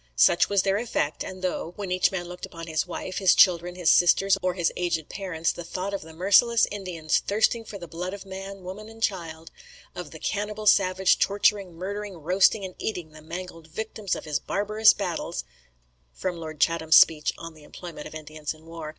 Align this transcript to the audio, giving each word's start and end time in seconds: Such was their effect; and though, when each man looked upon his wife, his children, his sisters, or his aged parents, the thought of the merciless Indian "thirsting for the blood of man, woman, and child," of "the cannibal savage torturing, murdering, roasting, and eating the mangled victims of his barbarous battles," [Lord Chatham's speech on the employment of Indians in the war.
Such 0.15 0.49
was 0.49 0.63
their 0.63 0.77
effect; 0.77 1.23
and 1.23 1.43
though, 1.43 1.73
when 1.75 1.91
each 1.91 2.11
man 2.11 2.25
looked 2.27 2.47
upon 2.47 2.65
his 2.65 2.87
wife, 2.87 3.19
his 3.19 3.35
children, 3.35 3.75
his 3.75 3.91
sisters, 3.91 4.35
or 4.41 4.55
his 4.55 4.73
aged 4.75 5.09
parents, 5.09 5.51
the 5.51 5.63
thought 5.63 5.93
of 5.93 6.01
the 6.01 6.11
merciless 6.11 6.65
Indian 6.71 7.07
"thirsting 7.07 7.63
for 7.63 7.77
the 7.77 7.87
blood 7.87 8.11
of 8.11 8.25
man, 8.25 8.63
woman, 8.63 8.89
and 8.89 9.03
child," 9.03 9.51
of 9.93 10.09
"the 10.09 10.17
cannibal 10.17 10.65
savage 10.65 11.19
torturing, 11.19 11.75
murdering, 11.75 12.15
roasting, 12.17 12.65
and 12.65 12.73
eating 12.79 13.11
the 13.11 13.21
mangled 13.21 13.67
victims 13.67 14.15
of 14.15 14.25
his 14.25 14.39
barbarous 14.39 14.91
battles," 14.91 15.43
[Lord 16.23 16.59
Chatham's 16.59 16.95
speech 16.95 17.31
on 17.37 17.53
the 17.53 17.61
employment 17.61 18.07
of 18.07 18.15
Indians 18.15 18.55
in 18.55 18.61
the 18.61 18.65
war. 18.65 18.89